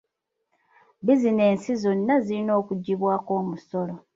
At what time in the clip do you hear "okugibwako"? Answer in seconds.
2.61-3.31